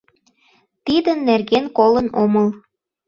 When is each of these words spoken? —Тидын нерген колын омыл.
—Тидын 0.85 1.19
нерген 1.29 1.65
колын 1.77 2.07
омыл. 2.23 2.47